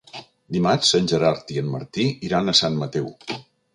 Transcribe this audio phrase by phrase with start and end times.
[0.55, 3.13] Dimarts en Gerard i en Martí iran a Sant Mateu.